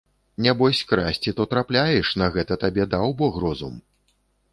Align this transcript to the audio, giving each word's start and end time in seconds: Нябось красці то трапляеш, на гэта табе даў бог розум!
Нябось 0.43 0.79
красці 0.91 1.33
то 1.39 1.45
трапляеш, 1.51 2.07
на 2.21 2.29
гэта 2.37 2.57
табе 2.65 2.87
даў 2.95 3.13
бог 3.21 3.37
розум! 3.45 3.77